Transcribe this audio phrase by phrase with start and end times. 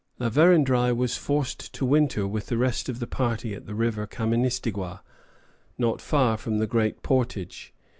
[0.17, 4.07] La Vérendrye was forced to winter with the rest of the party at the river
[4.07, 5.01] Kaministiguia,
[5.77, 7.71] not far from the great portage.